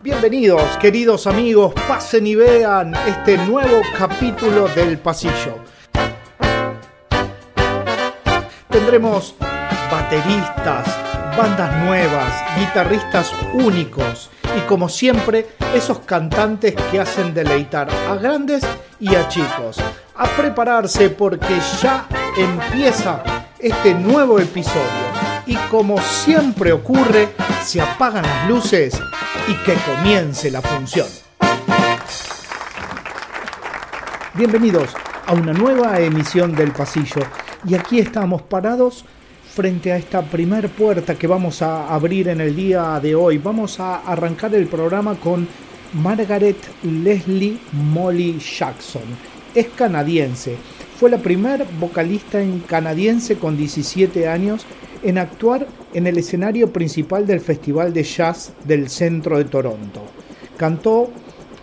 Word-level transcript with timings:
Bienvenidos, 0.00 0.62
queridos 0.76 1.26
amigos, 1.26 1.74
pasen 1.88 2.24
y 2.28 2.36
vean 2.36 2.94
este 3.08 3.36
nuevo 3.36 3.82
capítulo 3.98 4.68
del 4.68 4.96
pasillo. 4.96 5.56
Tendremos 8.70 9.34
bateristas, 9.90 10.86
bandas 11.36 11.84
nuevas, 11.84 12.32
guitarristas 12.56 13.32
únicos 13.54 14.30
y 14.56 14.60
como 14.68 14.88
siempre 14.88 15.48
esos 15.74 15.98
cantantes 16.00 16.76
que 16.92 17.00
hacen 17.00 17.34
deleitar 17.34 17.88
a 18.08 18.14
grandes 18.14 18.62
y 19.00 19.16
a 19.16 19.26
chicos. 19.26 19.78
A 20.14 20.26
prepararse 20.28 21.10
porque 21.10 21.58
ya 21.82 22.06
empieza 22.36 23.24
este 23.58 23.94
nuevo 23.94 24.38
episodio 24.38 25.08
y 25.44 25.56
como 25.72 25.98
siempre 25.98 26.72
ocurre, 26.72 27.30
se 27.64 27.80
apagan 27.80 28.22
las 28.22 28.48
luces 28.48 29.00
y 29.48 29.54
que 29.64 29.74
comience 29.76 30.50
la 30.50 30.60
función. 30.60 31.06
Bienvenidos 34.34 34.94
a 35.26 35.32
una 35.32 35.54
nueva 35.54 35.98
emisión 36.00 36.54
del 36.54 36.72
pasillo 36.72 37.22
y 37.66 37.74
aquí 37.74 37.98
estamos 37.98 38.42
parados 38.42 39.06
frente 39.54 39.90
a 39.90 39.96
esta 39.96 40.20
primer 40.22 40.68
puerta 40.68 41.14
que 41.14 41.26
vamos 41.26 41.62
a 41.62 41.92
abrir 41.92 42.28
en 42.28 42.42
el 42.42 42.54
día 42.54 43.00
de 43.00 43.14
hoy. 43.14 43.38
Vamos 43.38 43.80
a 43.80 44.00
arrancar 44.00 44.54
el 44.54 44.66
programa 44.66 45.14
con 45.14 45.48
Margaret 45.94 46.58
Leslie 46.82 47.58
Molly 47.72 48.38
Jackson. 48.38 49.02
Es 49.54 49.68
canadiense. 49.68 50.56
Fue 51.00 51.08
la 51.08 51.18
primer 51.18 51.64
vocalista 51.80 52.38
en 52.38 52.60
canadiense 52.60 53.38
con 53.38 53.56
17 53.56 54.28
años 54.28 54.66
en 55.02 55.16
actuar 55.16 55.66
en 55.94 56.06
el 56.06 56.18
escenario 56.18 56.72
principal 56.72 57.26
del 57.26 57.40
Festival 57.40 57.92
de 57.92 58.02
Jazz 58.02 58.52
del 58.64 58.88
centro 58.88 59.38
de 59.38 59.44
Toronto. 59.44 60.02
Cantó 60.56 61.10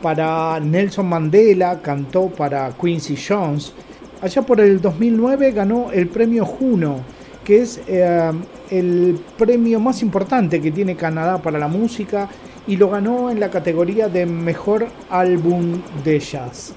para 0.01 0.59
Nelson 0.59 1.07
Mandela, 1.07 1.81
cantó 1.81 2.27
para 2.27 2.71
Quincy 2.71 3.15
Jones. 3.15 3.73
Allá 4.21 4.41
por 4.41 4.59
el 4.59 4.81
2009 4.81 5.51
ganó 5.51 5.91
el 5.91 6.07
premio 6.07 6.45
Juno, 6.45 7.01
que 7.43 7.61
es 7.61 7.81
eh, 7.87 8.31
el 8.71 9.19
premio 9.37 9.79
más 9.79 10.01
importante 10.01 10.61
que 10.61 10.71
tiene 10.71 10.95
Canadá 10.95 11.41
para 11.41 11.59
la 11.59 11.67
música 11.67 12.29
y 12.67 12.77
lo 12.77 12.89
ganó 12.89 13.29
en 13.29 13.39
la 13.39 13.51
categoría 13.51 14.07
de 14.07 14.25
mejor 14.25 14.87
álbum 15.09 15.81
de 16.03 16.19
jazz 16.19 16.73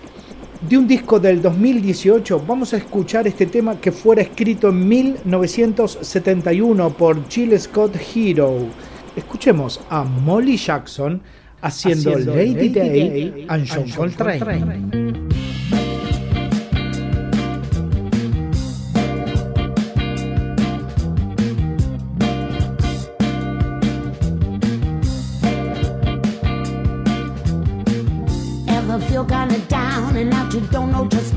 de 0.61 0.77
un 0.77 0.89
disco 0.89 1.21
del 1.21 1.41
2018 1.41 2.43
vamos 2.47 2.75
a 2.75 2.79
escuchar 2.79 3.29
este 3.29 3.47
tema 3.47 3.81
que 3.81 3.93
fuera 3.93 4.23
escrito 4.23 4.71
en 4.71 4.89
1971 4.89 6.91
por 6.91 7.29
Jill 7.29 7.59
Scott 7.61 7.95
Hero. 8.15 8.67
Escuchemos 9.15 9.81
a 9.89 10.03
Molly 10.03 10.57
Jackson 10.57 11.23
haciendo, 11.61 12.19
Lady, 12.19 12.71
Day, 12.71 13.47
and 13.49 13.69
John 13.69 13.89
Coltrane. 13.91 15.28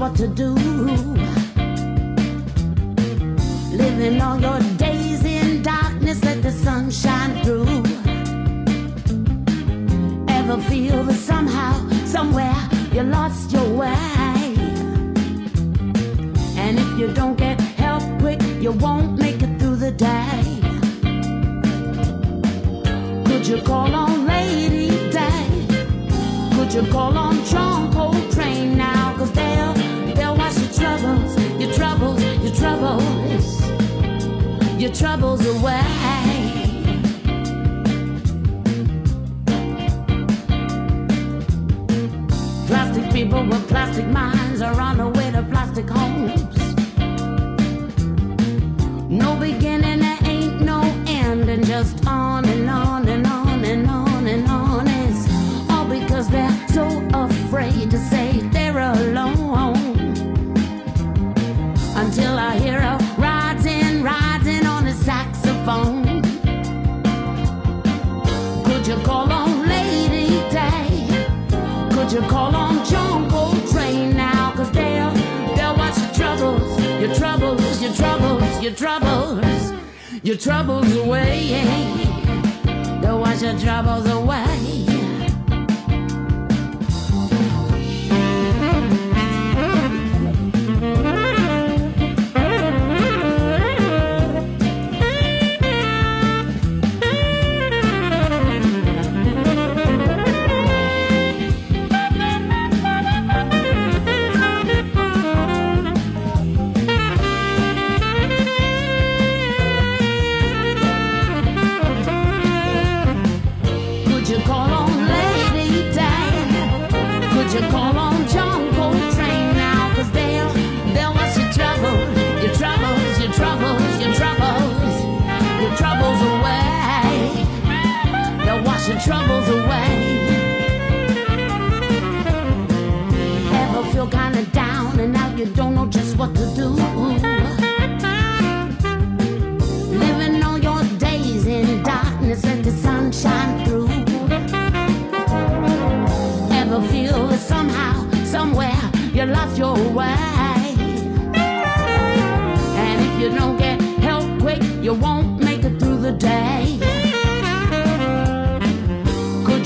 What 0.01 0.15
to 0.15 0.27
do. 0.27 0.55
Living 3.81 4.19
all 4.19 4.39
your 4.39 4.59
days 4.77 5.23
in 5.23 5.61
darkness, 5.61 6.23
let 6.23 6.41
the 6.41 6.51
sun 6.51 6.89
shine 6.89 7.43
through. 7.43 7.83
Ever 10.27 10.57
feel 10.69 11.03
that 11.03 11.19
somehow, 11.31 11.73
somewhere, 12.05 12.55
you 12.91 13.03
lost 13.03 13.51
your 13.51 13.69
way? 13.81 14.55
And 16.57 16.79
if 16.79 16.99
you 16.99 17.13
don't 17.13 17.37
get 17.37 17.61
help 17.61 18.03
quick, 18.19 18.41
you 18.59 18.71
won't 18.71 19.19
make 19.19 19.43
it 19.43 19.59
through 19.59 19.75
the 19.75 19.91
day. 19.91 20.41
Could 23.27 23.45
you 23.47 23.61
call 23.61 23.93
on 23.93 24.25
Lady 24.25 24.89
Day? 25.11 25.45
Could 26.55 26.73
you 26.73 26.91
call 26.91 27.15
on 27.15 27.45
John 27.45 27.93
Coltrane 27.93 28.77
now? 28.77 29.00
Cause 29.21 29.33
they'll 29.33 30.35
wash 30.35 30.57
your 30.57 30.73
troubles, 30.73 31.37
your 31.61 31.71
troubles, 31.73 32.23
your 32.43 32.55
troubles, 32.55 33.61
your 34.81 34.91
troubles 34.91 35.45
away. 35.45 35.83
Plastic 42.65 43.13
people 43.13 43.45
with 43.45 43.67
plastic 43.67 44.07
minds 44.07 44.63
are 44.63 44.81
on 44.81 44.97
the 44.97 45.09
way 45.09 45.29
to 45.29 45.43
plastic 45.51 45.87
homes. 45.87 46.41
No 49.07 49.35
beginning, 49.35 49.70
your 78.71 78.77
troubles, 78.77 79.73
your 80.23 80.37
troubles 80.37 80.95
away. 80.95 81.49
They'll 83.01 83.19
wash 83.19 83.41
your 83.41 83.59
troubles 83.59 84.07
away. 84.09 84.40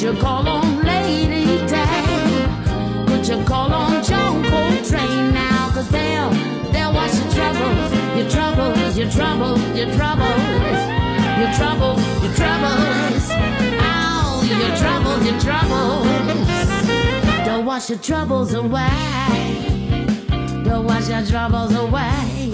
You 0.06 0.13
call 0.22 0.48
on 0.48 0.84
Lady 0.84 1.66
Day? 1.66 2.06
You 3.28 3.44
call 3.44 3.74
on 3.74 4.04
John 4.04 4.44
Coltrane 4.44 5.34
now? 5.34 5.72
Cause 5.74 5.90
they'll, 5.90 6.30
they'll 6.72 6.94
your 6.94 7.31
troubles, 7.34 8.16
your 8.16 8.30
troubles, 8.30 8.78
your 8.96 9.10
troubles, 9.10 9.57
your 9.75 9.90
troubles, 9.98 10.38
your 11.42 11.52
troubles, 11.57 12.00
your 12.22 12.34
troubles. 12.36 13.31
Oh, 13.81 14.46
your 14.46 14.78
troubles, 14.78 15.25
your 15.25 15.40
troubles. 15.40 16.06
Wash 17.66 17.90
your 17.90 18.00
troubles 18.00 18.54
away. 18.54 18.90
Don't 20.63 20.86
wash 20.86 21.10
your 21.10 21.25
troubles 21.25 21.74
away. 21.74 22.51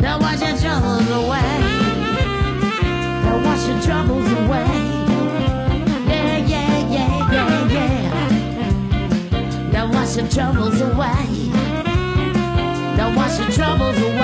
Don't 0.00 0.20
wash 0.20 0.40
your 0.42 0.58
troubles 0.58 1.08
away. 1.08 1.60
Don't 3.22 3.44
wash 3.44 3.68
your 3.68 3.80
troubles 3.80 4.32
away. 4.32 4.89
Your 10.16 10.28
troubles 10.28 10.80
away. 10.80 11.50
Don't 12.96 13.14
wash 13.14 13.38
your 13.38 13.50
troubles 13.50 13.96
away. 13.98 14.16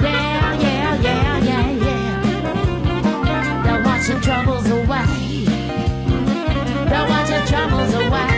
Yeah, 0.00 0.54
yeah, 0.54 1.00
yeah, 1.02 1.38
yeah, 1.38 1.70
yeah. 1.70 3.62
Don't 3.64 3.84
wash 3.84 4.08
your 4.08 4.20
troubles 4.20 4.70
away. 4.70 5.44
Don't 6.90 7.08
wash 7.08 7.30
your 7.30 7.44
troubles 7.46 7.94
away. 7.94 8.29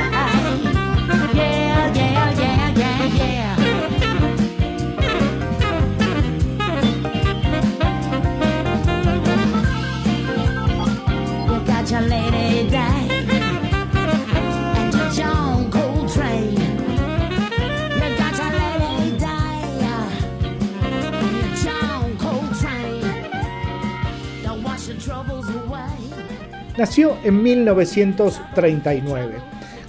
Nació 26.92 27.16
en 27.24 27.42
1939. 27.42 29.36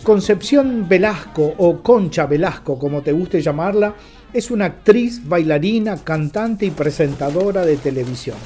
Concepción 0.03 0.87
Velasco 0.87 1.53
o 1.57 1.83
Concha 1.83 2.25
Velasco, 2.27 2.79
como 2.79 3.01
te 3.01 3.11
guste 3.11 3.41
llamarla, 3.41 3.93
es 4.31 4.49
una 4.49 4.67
actriz, 4.67 5.21
bailarina, 5.27 5.97
cantante 5.97 6.65
y 6.65 6.71
presentadora 6.71 7.65
de 7.65 7.75
televisión. 7.75 8.37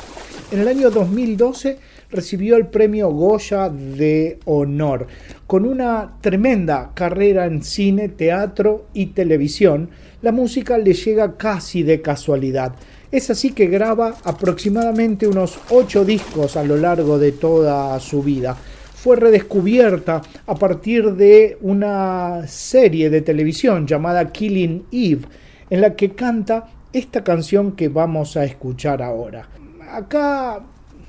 En 0.50 0.62
el 0.62 0.68
año 0.70 0.90
2012 0.90 1.78
recibió 2.10 2.56
el 2.56 2.66
premio 2.66 3.12
Goya 3.12 3.70
de 3.70 4.40
Honor, 4.46 5.06
con 5.46 5.64
una 5.64 6.14
tremenda 6.20 6.94
carrera 6.96 7.46
en 7.46 7.62
cine, 7.62 8.10
teatro 8.10 8.88
y 8.92 9.06
televisión. 9.08 9.92
La 10.24 10.32
música 10.32 10.80
le 10.80 10.94
llega 10.94 11.38
casi 11.38 11.84
de 11.84 12.02
casualidad. 12.02 12.74
Es 13.10 13.30
así 13.30 13.52
que 13.52 13.68
graba 13.68 14.18
aproximadamente 14.26 15.28
unos 15.28 15.58
ocho 15.70 16.04
discos 16.04 16.58
a 16.58 16.64
lo 16.64 16.76
largo 16.76 17.18
de 17.18 17.32
toda 17.32 17.98
su 18.02 18.22
vida. 18.22 18.54
Fue 18.96 19.16
redescubierta 19.16 20.22
a 20.46 20.56
partir 20.56 21.14
de 21.14 21.58
una 21.62 22.46
serie 22.48 23.10
de 23.10 23.22
televisión 23.22 23.88
llamada 23.88 24.30
Killing 24.30 24.88
Eve, 24.92 25.22
en 25.70 25.80
la 25.80 25.96
que 25.96 26.12
canta 26.12 26.68
esta 26.92 27.24
canción 27.24 27.74
que 27.74 27.88
vamos 27.88 28.36
a 28.36 28.44
escuchar 28.44 29.02
ahora. 29.02 29.48
Acá, 29.90 30.60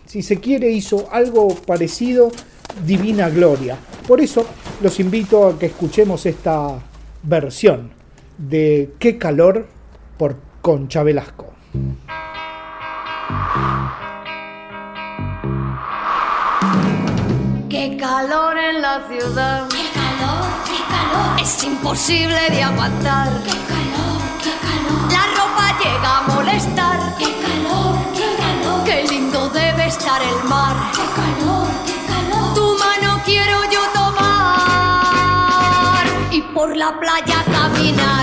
si 0.06 0.22
se 0.22 0.38
quiere, 0.38 0.70
hizo 0.70 1.08
algo 1.10 1.48
parecido 1.66 2.30
Divina 2.86 3.28
Gloria. 3.28 3.76
Por 4.06 4.20
eso 4.20 4.46
los 4.82 5.00
invito 5.00 5.48
a 5.48 5.58
que 5.58 5.66
escuchemos 5.66 6.26
esta 6.26 6.78
versión 7.24 7.90
de 8.36 8.90
Qué 9.00 9.18
calor 9.18 9.66
por 10.16 10.36
Concha 10.62 11.02
Velasco. 11.02 11.57
Qué 17.68 17.98
calor 18.00 18.56
en 18.56 18.80
la 18.80 19.06
ciudad. 19.06 19.68
¡Qué 19.68 19.90
calor, 19.92 20.46
qué 20.64 20.78
calor! 20.88 21.38
Es 21.40 21.62
imposible 21.64 22.48
de 22.50 22.62
aguantar. 22.62 23.28
¡Qué 23.44 23.50
calor, 23.50 24.22
qué 24.42 24.54
calor! 24.64 25.12
La 25.12 25.26
ropa 25.36 25.78
llega 25.82 26.16
a 26.16 26.22
molestar. 26.22 26.98
¡Qué 27.18 27.30
calor, 27.44 27.98
qué 28.14 28.34
calor! 28.38 28.84
Qué 28.86 29.04
lindo 29.06 29.50
debe 29.50 29.88
estar 29.88 30.22
el 30.22 30.42
mar. 30.48 30.74
¡Qué 30.92 31.04
calor, 31.20 31.68
qué 31.84 31.96
calor! 32.10 32.54
Tu 32.54 32.78
mano 32.78 33.20
quiero 33.26 33.62
yo 33.70 33.82
tomar 33.92 36.06
y 36.30 36.40
por 36.40 36.74
la 36.74 36.98
playa 36.98 37.44
caminar. 37.44 38.17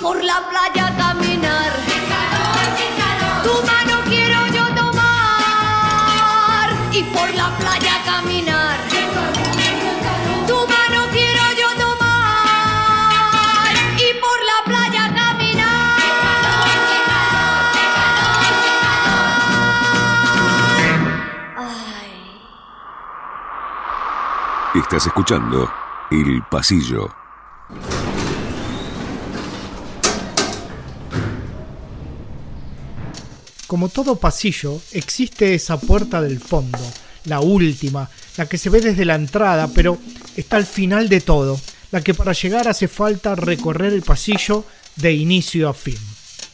Por 0.00 0.22
la 0.22 0.48
playa 0.48 0.96
caminar. 0.96 1.72
¡Qué 1.86 1.98
calor, 2.12 2.68
calor! 2.98 3.42
Tu 3.42 3.54
mano 3.66 4.02
quiero 4.08 4.46
yo 4.48 4.64
tomar 4.74 6.68
y 6.92 7.02
por 7.04 7.34
la 7.34 7.50
playa 7.58 8.02
caminar. 8.04 8.76
¡Qué 8.88 9.00
calor, 9.14 9.32
qué 9.56 9.72
calor! 10.04 10.46
Tu 10.46 10.56
mano 10.74 11.00
quiero 11.12 11.44
yo 11.60 11.68
tomar 11.84 13.72
y 13.96 14.08
por 14.20 14.38
la 14.50 14.58
playa 14.64 15.04
caminar. 15.14 16.00
Ay. 21.56 22.12
Estás 24.74 25.06
escuchando 25.06 25.70
El 26.10 26.42
Pasillo. 26.50 27.21
Como 33.72 33.88
todo 33.88 34.16
pasillo, 34.16 34.82
existe 34.92 35.54
esa 35.54 35.80
puerta 35.80 36.20
del 36.20 36.40
fondo, 36.40 36.78
la 37.24 37.40
última, 37.40 38.10
la 38.36 38.44
que 38.44 38.58
se 38.58 38.68
ve 38.68 38.82
desde 38.82 39.06
la 39.06 39.14
entrada, 39.14 39.66
pero 39.68 39.98
está 40.36 40.58
al 40.58 40.66
final 40.66 41.08
de 41.08 41.22
todo, 41.22 41.58
la 41.90 42.02
que 42.02 42.12
para 42.12 42.34
llegar 42.34 42.68
hace 42.68 42.86
falta 42.86 43.34
recorrer 43.34 43.94
el 43.94 44.02
pasillo 44.02 44.66
de 44.96 45.14
inicio 45.14 45.70
a 45.70 45.72
fin. 45.72 45.96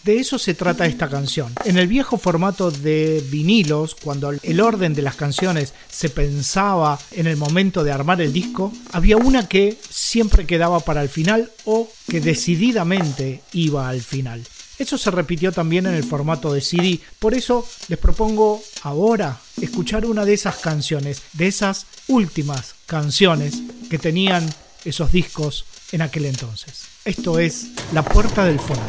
De 0.04 0.20
eso 0.20 0.38
se 0.38 0.54
trata 0.54 0.86
esta 0.86 1.08
canción. 1.08 1.52
En 1.64 1.76
el 1.76 1.88
viejo 1.88 2.18
formato 2.18 2.70
de 2.70 3.20
vinilos, 3.28 3.96
cuando 3.96 4.30
el 4.30 4.60
orden 4.60 4.94
de 4.94 5.02
las 5.02 5.16
canciones 5.16 5.74
se 5.90 6.10
pensaba 6.10 7.00
en 7.10 7.26
el 7.26 7.36
momento 7.36 7.82
de 7.82 7.90
armar 7.90 8.20
el 8.20 8.32
disco, 8.32 8.72
había 8.92 9.16
una 9.16 9.48
que 9.48 9.76
siempre 9.90 10.46
quedaba 10.46 10.78
para 10.78 11.02
el 11.02 11.08
final 11.08 11.50
o 11.64 11.90
que 12.08 12.20
decididamente 12.20 13.42
iba 13.50 13.88
al 13.88 14.02
final. 14.02 14.44
Eso 14.78 14.96
se 14.96 15.10
repitió 15.10 15.50
también 15.50 15.86
en 15.86 15.94
el 15.94 16.04
formato 16.04 16.52
de 16.52 16.60
CD. 16.60 17.00
Por 17.18 17.34
eso 17.34 17.66
les 17.88 17.98
propongo 17.98 18.62
ahora 18.82 19.36
escuchar 19.60 20.06
una 20.06 20.24
de 20.24 20.34
esas 20.34 20.58
canciones, 20.58 21.20
de 21.32 21.48
esas 21.48 21.86
últimas 22.06 22.76
canciones 22.86 23.60
que 23.90 23.98
tenían 23.98 24.46
esos 24.84 25.10
discos 25.10 25.64
en 25.90 26.02
aquel 26.02 26.26
entonces. 26.26 26.84
Esto 27.04 27.40
es 27.40 27.72
La 27.92 28.04
Puerta 28.04 28.44
del 28.44 28.60
Fondo. 28.60 28.84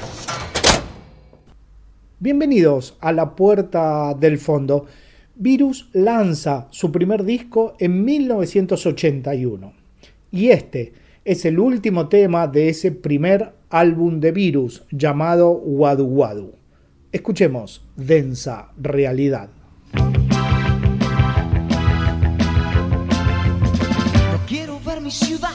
Bienvenidos 2.19 2.95
a 3.01 3.11
La 3.11 3.35
Puerta 3.35 4.13
del 4.13 4.37
Fondo. 4.37 4.85
Virus 5.33 5.89
lanza 5.93 6.67
su 6.69 6.91
primer 6.91 7.23
disco 7.23 7.75
en 7.79 8.05
1981. 8.05 9.73
Y 10.29 10.49
este 10.49 10.93
es 11.25 11.45
el 11.45 11.57
último 11.57 12.07
tema 12.09 12.45
de 12.45 12.69
ese 12.69 12.91
primer 12.91 13.58
álbum 13.69 14.19
de 14.19 14.31
Virus 14.31 14.83
llamado 14.91 15.51
Wadu 15.51 16.05
Wadu. 16.05 16.55
Escuchemos 17.11 17.85
Densa 17.95 18.69
Realidad. 18.77 19.49
Quiero 24.47 24.79
ver 24.79 25.01
mi 25.01 25.11
ciudad 25.11 25.51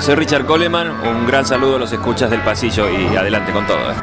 Soy 0.00 0.14
Richard 0.14 0.46
Coleman, 0.46 0.90
un 0.90 1.26
gran 1.26 1.44
saludo 1.44 1.76
a 1.76 1.78
los 1.78 1.92
escuchas 1.92 2.30
del 2.30 2.40
pasillo 2.40 2.88
y 2.88 3.14
adelante 3.16 3.52
con 3.52 3.66
todo. 3.66 3.76
¿eh? 3.78 3.94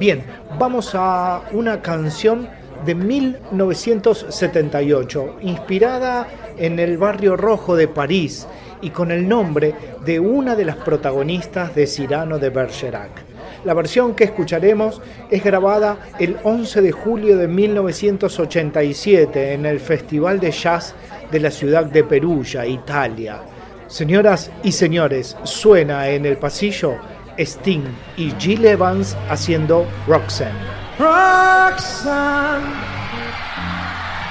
Bien, 0.00 0.24
vamos 0.58 0.96
a 0.96 1.42
una 1.52 1.80
canción 1.80 2.48
de 2.84 2.96
1978, 2.96 5.36
inspirada 5.42 6.26
en 6.58 6.80
el 6.80 6.98
barrio 6.98 7.36
rojo 7.36 7.76
de 7.76 7.86
París 7.86 8.48
y 8.80 8.90
con 8.90 9.12
el 9.12 9.28
nombre 9.28 9.76
de 10.04 10.18
una 10.18 10.56
de 10.56 10.64
las 10.64 10.74
protagonistas 10.76 11.76
de 11.76 11.86
Cyrano 11.86 12.40
de 12.40 12.50
Bergerac. 12.50 13.31
La 13.64 13.74
versión 13.74 14.14
que 14.14 14.24
escucharemos 14.24 15.02
es 15.30 15.44
grabada 15.44 15.98
el 16.18 16.38
11 16.42 16.80
de 16.80 16.92
julio 16.92 17.36
de 17.36 17.48
1987 17.48 19.52
en 19.52 19.66
el 19.66 19.78
Festival 19.78 20.40
de 20.40 20.50
Jazz 20.50 20.94
de 21.30 21.40
la 21.40 21.50
ciudad 21.50 21.84
de 21.84 22.04
Perugia, 22.04 22.66
Italia. 22.66 23.42
Señoras 23.86 24.50
y 24.62 24.72
señores, 24.72 25.36
suena 25.44 26.08
en 26.08 26.26
el 26.26 26.38
pasillo 26.38 26.96
Sting 27.38 27.84
y 28.16 28.32
Jill 28.38 28.64
Evans 28.64 29.16
haciendo 29.28 29.86
Roxanne. 30.06 30.58
Roxanne, 30.98 32.64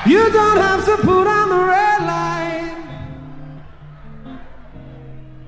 you 0.06 0.30
don't 0.32 0.58
have 0.58 0.86
to 0.86 0.98
put 0.98 1.28
on 1.28 1.50
the 1.50 1.56
red. 1.56 1.82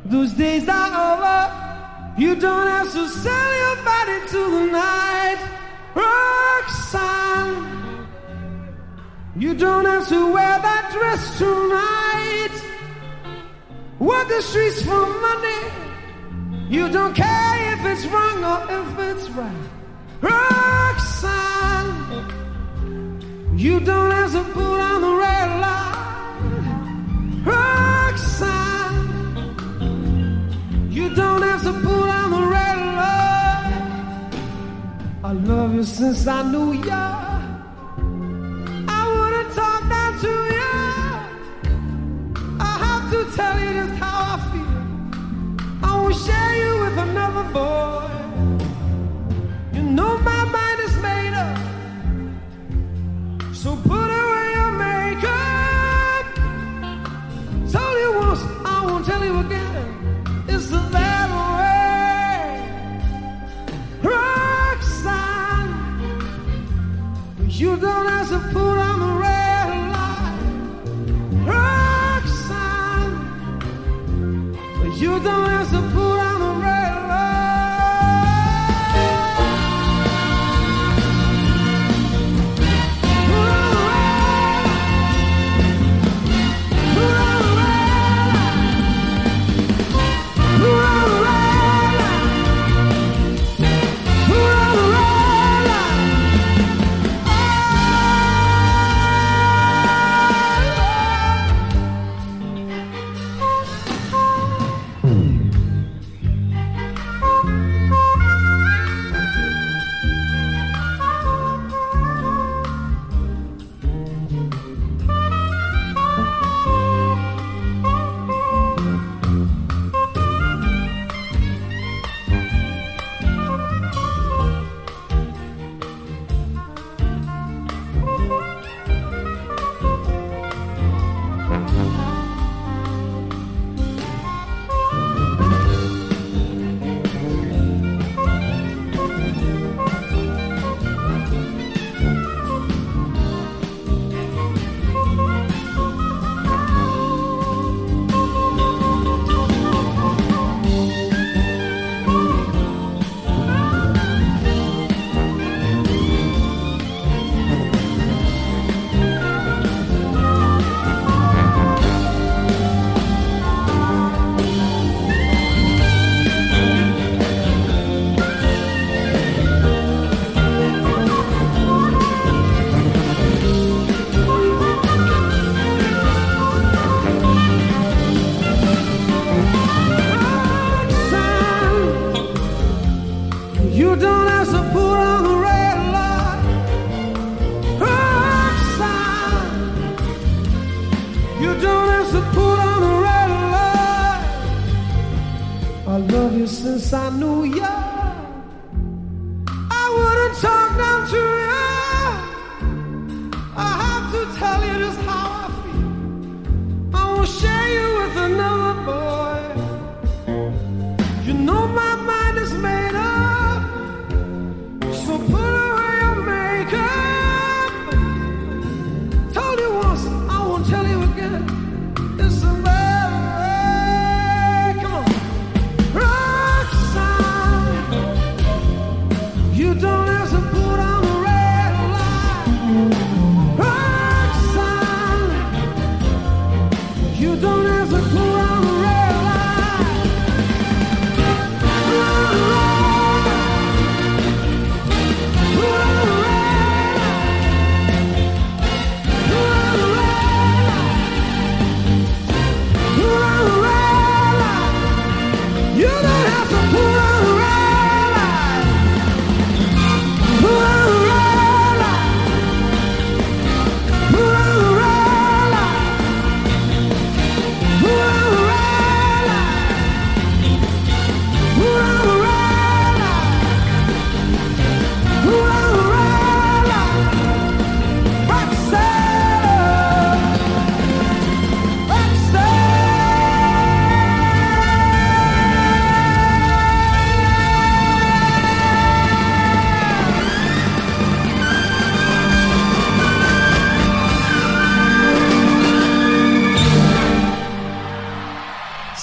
Those 0.06 0.34
days 0.34 0.70
are 0.70 1.16
over. 1.16 1.63
You 2.16 2.36
don't 2.36 2.68
have 2.68 2.92
to 2.92 3.10
sell 3.10 3.56
your 3.56 3.76
body 3.84 4.20
to 4.28 4.52
the 4.52 4.66
night. 4.72 5.40
Roxanne, 5.96 7.58
you 9.36 9.56
don't 9.56 9.86
have 9.86 10.08
to 10.10 10.32
wear 10.32 10.60
that 10.60 10.92
dress 10.94 11.38
tonight. 11.40 12.52
Walk 13.98 14.28
the 14.28 14.42
streets 14.44 14.84
for 14.84 15.08
money. 15.28 15.72
You 16.70 16.88
don't 16.90 17.16
care 17.16 17.74
if 17.74 17.84
it's 17.86 18.06
wrong 18.06 18.44
or 18.44 18.64
if 18.70 19.00
it's 19.00 19.30
right. 19.32 19.70
Roxanne, 20.22 21.98
you 23.58 23.80
don't 23.80 24.12
have 24.12 24.32
to 24.34 24.44
put 24.54 24.80
on 24.80 25.02
the 25.02 25.14
red 25.16 25.43
you 30.94 31.10
don't 31.16 31.42
have 31.42 31.64
to 31.64 31.74
put 31.74 32.08
on 32.20 32.30
the 32.30 32.42
red 32.56 32.78
light. 33.02 34.32
I 35.24 35.32
love 35.34 35.74
you 35.74 35.84
since 35.84 36.28
I 36.28 36.44
knew 36.52 36.74
ya. 36.74 37.04
I 39.00 39.02
wouldn't 39.16 39.52
talk 39.56 39.82
down 39.90 40.12
to 40.24 40.34
ya. 40.60 40.74
I 42.60 42.74
have 42.86 43.06
to 43.14 43.20
tell 43.36 43.60
you 43.60 43.74
just 43.80 43.96
how 44.04 44.36
I 44.36 44.38
feel. 44.52 44.82
I 45.84 45.90
won't 46.00 46.16
share 46.26 46.56
you 46.64 46.72
with 46.84 46.98
another 47.08 47.46
boy. 47.58 48.10
You 49.74 49.82
know 49.98 50.12
my 50.20 50.44
mind 50.58 50.80
is 50.88 50.96
made 51.08 51.34
up. 51.46 51.58
So 53.56 53.76
put 53.78 54.03
you 67.64 67.78
don't 67.78 68.06
have 68.06 68.28
to 68.28 68.40
put 68.52 68.78
on 68.90 69.00
the 69.04 69.12
red 69.24 69.70
light. 69.96 70.40
Roxanne, 71.48 73.16
you 75.02 75.14
don't 75.28 75.53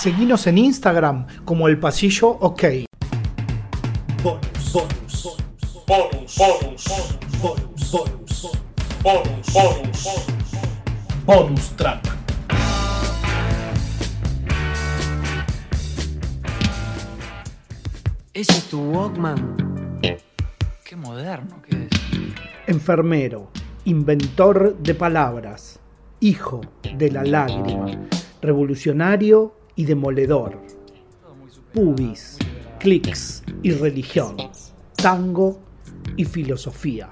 Seguinos 0.01 0.47
en 0.47 0.57
Instagram 0.57 1.27
como 1.45 1.69
El 1.69 1.79
Pasillo 1.79 2.31
OK. 2.31 2.65
Bonus, 4.23 4.73
bonus, 4.73 5.37
bonus, 5.87 6.37
bonus, 6.39 6.79
bonus, 7.43 7.91
bonus, 7.93 9.53
bonus, 9.53 9.53
bonus, 9.53 10.09
bonus 11.27 11.77
track. 11.77 12.03
¿Ese 18.33 18.53
es 18.53 18.65
tu 18.71 18.81
Walkman? 18.81 20.01
Qué 20.83 20.97
moderno 20.97 21.61
que 21.61 21.77
es. 21.77 21.91
Enfermero, 22.67 23.51
inventor 23.85 24.79
de 24.79 24.95
palabras, 24.95 25.79
hijo 26.21 26.63
de 26.97 27.11
la 27.11 27.23
lágrima, 27.23 27.91
revolucionario 28.41 29.60
y 29.77 29.85
demoledor. 29.85 30.59
Pubis, 31.73 32.39
clics 32.79 33.43
y 33.63 33.73
religión, 33.73 34.37
tango 34.97 35.61
y 36.17 36.25
filosofía. 36.25 37.11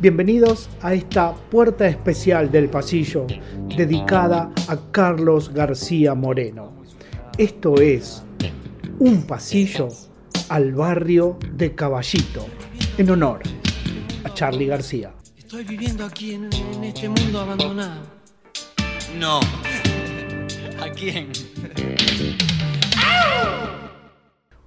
Bienvenidos 0.00 0.68
a 0.80 0.94
esta 0.94 1.34
puerta 1.34 1.86
especial 1.88 2.50
del 2.50 2.68
pasillo 2.68 3.26
dedicada 3.76 4.50
a 4.68 4.76
Carlos 4.92 5.52
García 5.52 6.14
Moreno. 6.14 6.72
Esto 7.36 7.80
es 7.80 8.22
un 8.98 9.22
pasillo 9.22 9.88
al 10.48 10.72
barrio 10.72 11.38
de 11.52 11.74
Caballito, 11.74 12.46
en 12.96 13.10
honor 13.10 13.40
a 14.24 14.34
Charlie 14.34 14.66
García. 14.66 15.12
Estoy 15.36 15.64
viviendo 15.64 16.04
aquí 16.04 16.34
en, 16.34 16.50
en 16.52 16.84
este 16.84 17.08
mundo 17.08 17.40
abandonado. 17.40 18.02
No. 19.18 19.40
¿A 20.80 20.90
quién? 20.90 21.32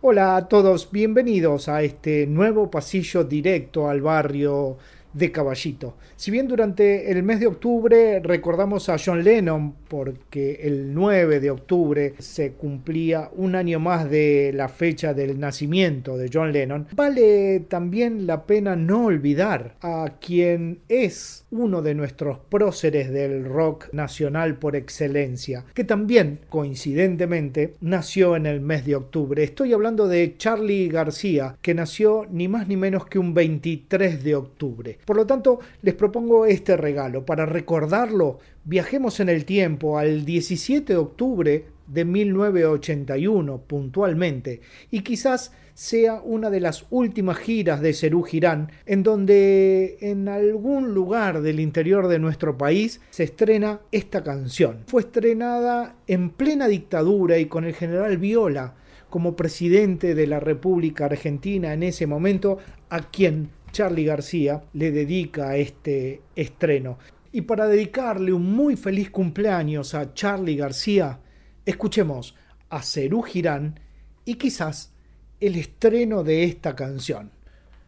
Hola 0.03 0.35
a 0.35 0.47
todos, 0.47 0.91
bienvenidos 0.91 1.69
a 1.69 1.83
este 1.83 2.25
nuevo 2.25 2.71
pasillo 2.71 3.23
directo 3.23 3.87
al 3.87 4.01
barrio 4.01 4.77
de 5.13 5.31
Caballito. 5.31 5.95
Si 6.15 6.31
bien 6.31 6.47
durante 6.47 7.11
el 7.11 7.23
mes 7.23 7.39
de 7.39 7.47
octubre 7.47 8.19
recordamos 8.19 8.89
a 8.89 8.97
John 9.03 9.23
Lennon 9.23 9.73
porque 9.87 10.59
el 10.63 10.93
9 10.93 11.39
de 11.39 11.51
octubre 11.51 12.13
se 12.19 12.53
cumplía 12.53 13.29
un 13.35 13.55
año 13.55 13.79
más 13.79 14.09
de 14.09 14.51
la 14.53 14.69
fecha 14.69 15.13
del 15.13 15.39
nacimiento 15.39 16.17
de 16.17 16.29
John 16.31 16.51
Lennon, 16.51 16.87
vale 16.95 17.61
también 17.67 18.25
la 18.27 18.45
pena 18.45 18.75
no 18.75 19.05
olvidar 19.05 19.75
a 19.81 20.13
quien 20.19 20.79
es 20.87 21.45
uno 21.51 21.81
de 21.81 21.95
nuestros 21.95 22.37
próceres 22.49 23.11
del 23.11 23.45
rock 23.45 23.89
nacional 23.91 24.57
por 24.57 24.75
excelencia, 24.75 25.65
que 25.73 25.83
también, 25.83 26.39
coincidentemente, 26.49 27.75
nació 27.81 28.35
en 28.35 28.45
el 28.45 28.61
mes 28.61 28.85
de 28.85 28.95
octubre. 28.95 29.43
Estoy 29.43 29.73
hablando 29.73 30.07
de 30.07 30.35
Charlie 30.37 30.87
García, 30.87 31.57
que 31.61 31.73
nació 31.73 32.25
ni 32.31 32.47
más 32.47 32.67
ni 32.67 32.77
menos 32.77 33.05
que 33.05 33.19
un 33.19 33.33
23 33.33 34.23
de 34.23 34.35
octubre. 34.35 34.97
Por 35.05 35.15
lo 35.15 35.25
tanto, 35.25 35.59
les 35.81 35.93
propongo 35.93 36.45
este 36.45 36.77
regalo. 36.77 37.25
Para 37.25 37.45
recordarlo, 37.45 38.39
viajemos 38.63 39.19
en 39.19 39.29
el 39.29 39.45
tiempo 39.45 39.97
al 39.97 40.25
17 40.25 40.93
de 40.93 40.99
octubre 40.99 41.65
de 41.87 42.05
1981 42.05 43.61
puntualmente 43.67 44.61
y 44.91 45.01
quizás 45.01 45.51
sea 45.73 46.21
una 46.21 46.49
de 46.49 46.59
las 46.59 46.85
últimas 46.89 47.37
giras 47.37 47.81
de 47.81 47.93
Serú 47.93 48.23
Girán 48.23 48.71
en 48.85 49.03
donde 49.03 49.97
en 50.01 50.27
algún 50.29 50.93
lugar 50.93 51.41
del 51.41 51.59
interior 51.59 52.07
de 52.07 52.19
nuestro 52.19 52.57
país 52.57 53.01
se 53.09 53.23
estrena 53.23 53.81
esta 53.91 54.23
canción. 54.23 54.83
Fue 54.87 55.01
estrenada 55.01 55.95
en 56.07 56.29
plena 56.29 56.67
dictadura 56.67 57.37
y 57.39 57.47
con 57.47 57.65
el 57.65 57.73
general 57.73 58.17
Viola 58.17 58.75
como 59.09 59.35
presidente 59.35 60.15
de 60.15 60.27
la 60.27 60.39
República 60.39 61.05
Argentina 61.05 61.73
en 61.73 61.83
ese 61.83 62.07
momento 62.07 62.59
a 62.89 63.01
quien 63.09 63.49
Charlie 63.71 64.05
García 64.05 64.63
le 64.73 64.91
dedica 64.91 65.55
este 65.55 66.21
estreno. 66.35 66.97
Y 67.31 67.41
para 67.41 67.67
dedicarle 67.67 68.33
un 68.33 68.53
muy 68.53 68.75
feliz 68.75 69.09
cumpleaños 69.09 69.93
a 69.93 70.13
Charlie 70.13 70.55
García, 70.55 71.19
escuchemos 71.65 72.35
a 72.69 72.81
Cerú 72.83 73.21
Girán 73.21 73.79
y 74.25 74.35
quizás 74.35 74.93
el 75.39 75.55
estreno 75.55 76.23
de 76.23 76.43
esta 76.43 76.75
canción. 76.75 77.31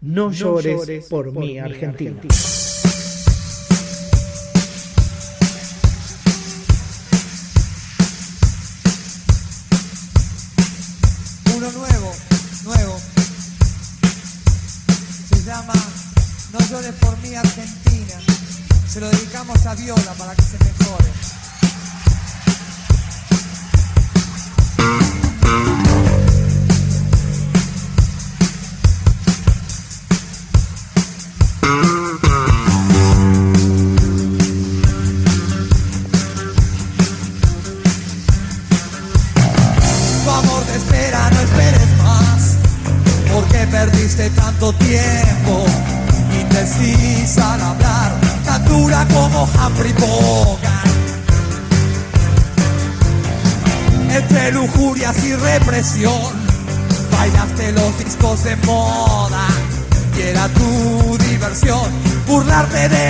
No, 0.02 0.32
llores, 0.32 1.08
por, 1.10 1.32
mí, 1.32 1.60
Argentina. 1.60 2.22
Argentina. 17.38 18.16
Se 18.88 19.00
lo 19.00 19.10
dedicamos 19.10 19.66
a 19.66 19.76
Viola 19.76 20.14
para 20.18 20.36
que 20.36 20.42
se 20.42 20.58
mejore. 20.60 21.23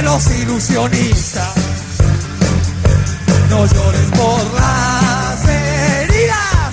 Los 0.04 0.28
ilusionistas. 0.32 1.54
No 3.50 3.66
llores 3.66 4.10
por 4.12 4.54
las 4.54 5.48
heridas 5.48 6.72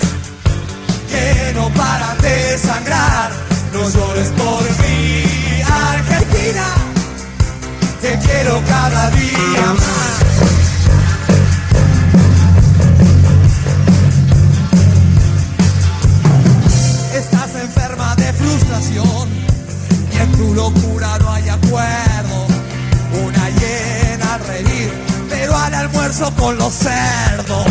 que 1.09 1.53
no 1.53 1.69
paran 1.69 2.17
de 2.19 2.57
sangrar. 2.57 3.31
No 3.73 3.89
llores 3.89 4.29
por 4.29 4.63
mí, 4.81 5.23
Argentina. 5.63 6.67
Te 8.01 8.19
quiero 8.19 8.61
cada 8.67 9.09
día 9.11 9.73
más. 9.77 10.20
Almuerzo 26.11 26.35
con 26.35 26.57
los 26.57 26.73
cerdos. 26.73 27.65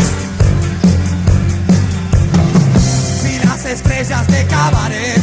Si 3.22 3.38
las 3.46 3.64
estrellas 3.66 4.26
de 4.28 4.46
cabaret 4.46 5.20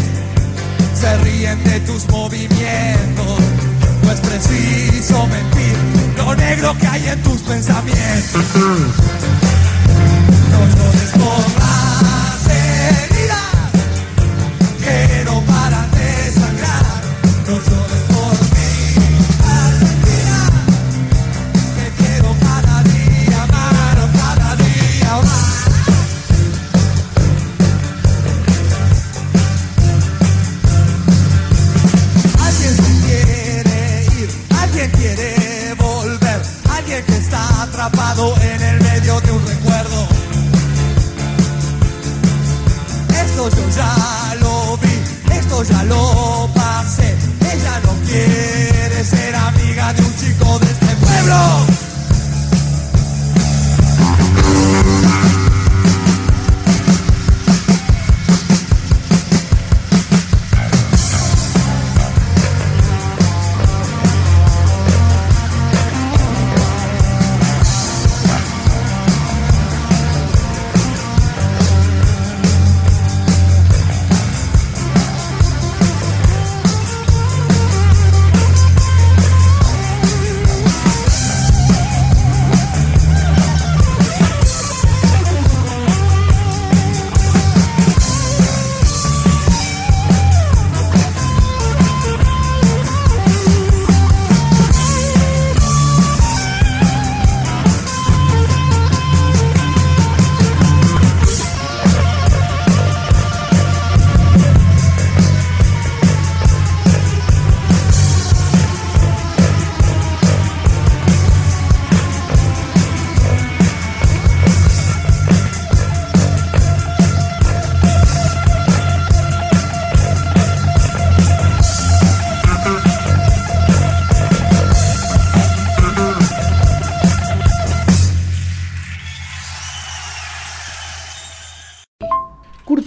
se 0.93 1.17
ríen 1.17 1.63
de 1.63 1.79
tus 1.81 2.07
movimientos, 2.09 3.39
no 4.03 4.11
es 4.11 4.19
preciso 4.19 5.25
mentir 5.27 5.77
lo 6.17 6.35
negro 6.35 6.77
que 6.77 6.87
hay 6.87 7.07
en 7.07 7.23
tus 7.23 7.41
pensamientos. 7.41 8.43
No 10.51 10.59
llores 10.75 11.11
por 11.13 11.66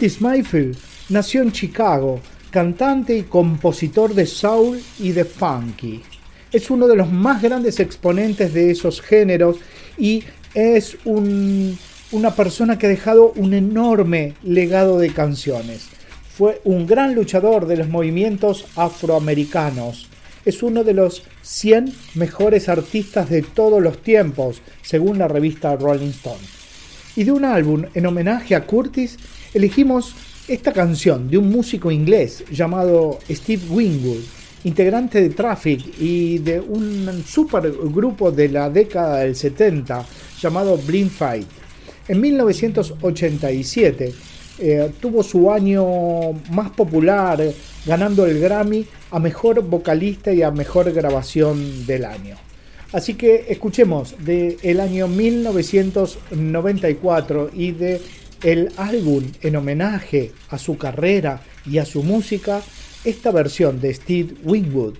Curtis 0.01 0.23
Mayfield 0.23 0.79
nació 1.11 1.43
en 1.43 1.53
Chicago, 1.53 2.21
cantante 2.51 3.15
y 3.19 3.25
compositor 3.25 4.15
de 4.15 4.25
soul 4.25 4.81
y 4.99 5.13
de 5.13 5.27
funky. 5.27 6.01
Es 6.51 6.71
uno 6.71 6.89
de 6.89 6.97
los 6.97 7.13
más 7.13 7.43
grandes 7.43 7.81
exponentes 7.81 8.55
de 8.55 8.71
esos 8.71 9.03
géneros 9.03 9.59
y 9.99 10.25
es 10.55 10.97
un- 11.05 11.79
una 12.13 12.35
persona 12.35 12.79
que 12.79 12.87
ha 12.87 12.89
dejado 12.89 13.35
un 13.37 13.53
enorme 13.53 14.37
legado 14.43 14.99
de 14.99 15.11
canciones. 15.13 15.89
Fue 16.35 16.63
un 16.65 16.87
gran 16.87 17.15
luchador 17.15 17.67
de 17.67 17.77
los 17.77 17.91
movimientos 17.91 18.65
afroamericanos. 18.77 20.09
Es 20.47 20.63
uno 20.63 20.83
de 20.83 20.95
los 20.95 21.25
100 21.43 21.93
mejores 22.15 22.71
artistas 22.71 23.29
de 23.29 23.43
todos 23.43 23.83
los 23.83 23.99
tiempos, 24.03 24.63
según 24.81 25.19
la 25.19 25.29
revista 25.29 25.77
Rolling 25.77 26.09
Stone. 26.09 26.41
Y 27.17 27.25
de 27.25 27.33
un 27.33 27.45
álbum 27.45 27.85
en 27.93 28.07
homenaje 28.07 28.55
a 28.55 28.65
Curtis, 28.65 29.19
elegimos 29.55 30.15
esta 30.49 30.73
canción 30.73 31.31
de 31.31 31.39
un 31.39 31.51
músico 31.51 31.91
inglés 31.91 32.45
llamado 32.51 33.19
Steve 33.29 33.63
Winwood, 33.71 34.23
integrante 34.65 35.23
de 35.23 35.31
Traffic 35.31 35.81
y 35.99 36.39
de 36.39 36.61
un 36.61 37.25
super 37.27 37.71
grupo 37.71 38.31
de 38.31 38.49
la 38.49 38.69
década 38.69 39.21
del 39.21 39.37
70 39.37 40.05
llamado 40.41 40.77
Blind 40.77 41.11
Fight. 41.11 41.47
En 42.09 42.21
1987 42.21 44.13
eh, 44.59 44.93
tuvo 45.01 45.23
su 45.23 45.51
año 45.51 46.33
más 46.51 46.69
popular, 46.71 47.43
ganando 47.87 48.27
el 48.27 48.39
Grammy 48.41 48.85
a 49.11 49.19
mejor 49.19 49.63
vocalista 49.63 50.31
y 50.33 50.43
a 50.43 50.51
mejor 50.51 50.93
grabación 50.93 51.87
del 51.87 52.05
año. 52.05 52.37
Así 52.93 53.15
que 53.15 53.47
escuchemos 53.49 54.17
de 54.19 54.59
el 54.63 54.81
año 54.81 55.07
1994 55.07 57.51
y 57.55 57.71
de 57.71 58.03
el 58.43 58.73
álbum 58.77 59.25
en 59.43 59.57
homenaje 59.57 60.33
a 60.51 60.59
su 60.59 60.79
carrera 60.79 61.43
y 61.67 61.79
a 61.79 61.85
su 61.85 62.03
música, 62.03 62.63
esta 63.05 63.31
versión 63.31 63.81
de 63.81 63.95
Steve 63.95 64.35
Winwood 64.43 64.95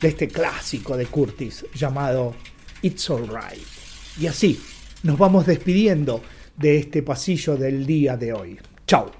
de 0.00 0.08
este 0.08 0.28
clásico 0.28 0.96
de 0.96 1.06
Curtis 1.06 1.66
llamado 1.74 2.34
It's 2.82 3.10
Alright. 3.10 3.66
Y 4.20 4.26
así 4.26 4.60
nos 5.02 5.18
vamos 5.18 5.46
despidiendo 5.46 6.22
de 6.56 6.78
este 6.78 7.02
pasillo 7.02 7.56
del 7.56 7.86
día 7.86 8.16
de 8.16 8.32
hoy. 8.32 8.58
Chao. 8.86 9.10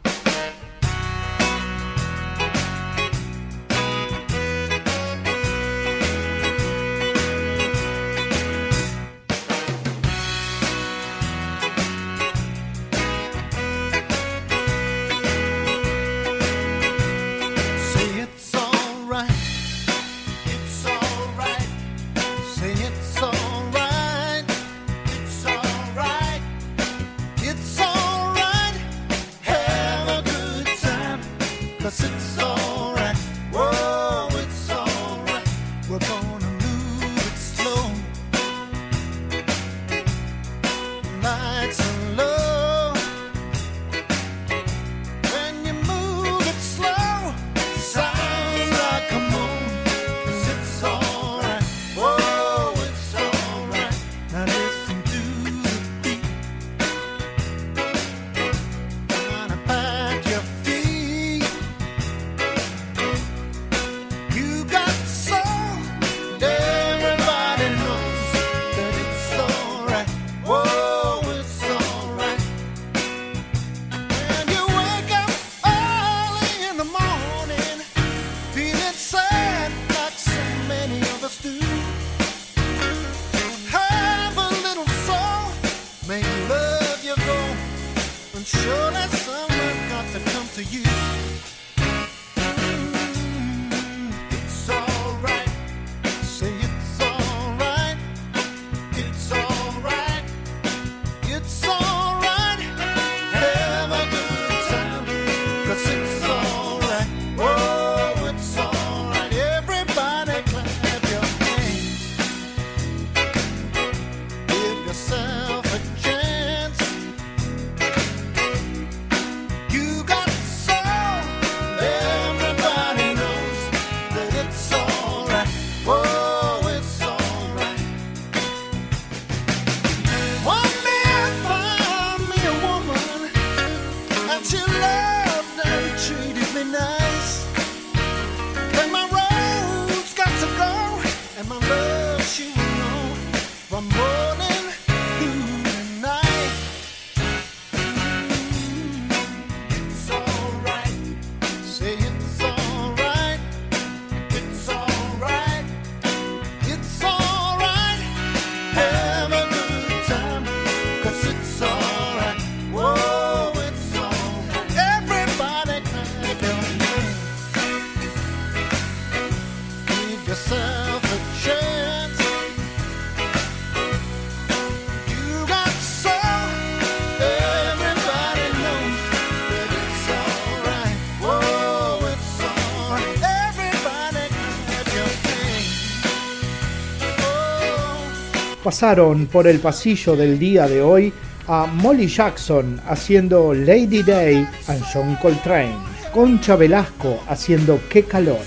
Pasaron 188.78 189.26
por 189.26 189.48
el 189.48 189.58
pasillo 189.58 190.14
del 190.14 190.38
día 190.38 190.68
de 190.68 190.80
hoy 190.80 191.12
a 191.48 191.66
Molly 191.66 192.06
Jackson 192.06 192.80
haciendo 192.86 193.52
Lady 193.52 194.04
Day 194.04 194.46
and 194.68 194.84
John 194.92 195.16
Coltrane, 195.16 195.74
Concha 196.12 196.54
Velasco 196.54 197.18
haciendo 197.26 197.80
Qué 197.90 198.04
calor, 198.04 198.38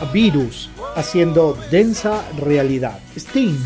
a 0.00 0.06
Virus 0.06 0.70
haciendo 0.96 1.56
Densa 1.70 2.24
Realidad, 2.36 2.98
Sting 3.14 3.56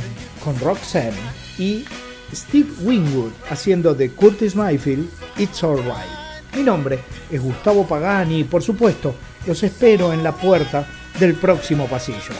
con 0.44 0.60
Roxanne 0.60 1.16
y 1.56 1.86
Steve 2.34 2.68
Winwood 2.82 3.32
haciendo 3.48 3.94
de 3.94 4.10
Curtis 4.10 4.54
Mayfield 4.54 5.08
It's 5.38 5.64
Alright. 5.64 6.54
Mi 6.54 6.62
nombre 6.62 6.98
es 7.30 7.40
Gustavo 7.40 7.88
Pagani 7.88 8.40
y 8.40 8.44
por 8.44 8.62
supuesto 8.62 9.14
los 9.46 9.62
espero 9.62 10.12
en 10.12 10.22
la 10.22 10.32
puerta 10.32 10.86
del 11.18 11.32
próximo 11.32 11.86
pasillo. 11.86 12.34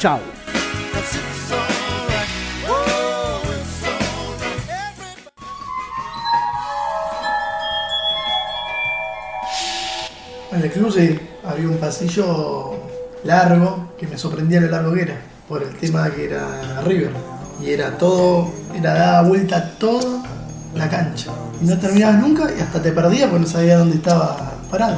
Chao. 0.00 0.18
El 10.52 10.70
club 10.70 11.18
había 11.44 11.68
un 11.68 11.76
pasillo 11.76 12.74
largo 13.24 13.92
que 13.98 14.06
me 14.06 14.18
sorprendía 14.18 14.60
lo 14.60 14.68
largo 14.68 14.92
que 14.92 15.02
era, 15.02 15.16
por 15.48 15.62
el 15.62 15.74
tema 15.76 16.10
que 16.10 16.24
era 16.24 16.82
River. 16.84 17.12
Y 17.62 17.70
era 17.70 17.96
todo, 17.96 18.50
era 18.74 18.94
daba 18.94 19.28
vuelta 19.28 19.72
toda 19.78 20.22
la 20.74 20.88
cancha. 20.88 21.30
Y 21.60 21.66
no 21.66 21.78
terminabas 21.78 22.20
nunca 22.20 22.50
y 22.56 22.60
hasta 22.60 22.80
te 22.80 22.92
perdías 22.92 23.28
porque 23.28 23.44
no 23.44 23.46
sabías 23.46 23.78
dónde 23.78 23.96
estaba 23.96 24.54
parado. 24.70 24.96